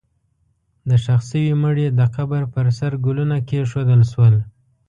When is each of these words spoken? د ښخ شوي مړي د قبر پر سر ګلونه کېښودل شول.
د 0.89 0.91
ښخ 1.03 1.21
شوي 1.29 1.53
مړي 1.63 1.87
د 1.99 2.01
قبر 2.15 2.41
پر 2.53 2.65
سر 2.77 2.91
ګلونه 3.05 3.35
کېښودل 3.47 4.01
شول. 4.11 4.35